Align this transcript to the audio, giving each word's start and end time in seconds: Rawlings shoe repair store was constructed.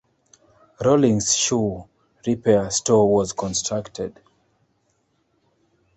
Rawlings 0.83 1.35
shoe 1.37 1.87
repair 2.25 2.71
store 2.71 3.13
was 3.13 3.33
constructed. 3.33 4.19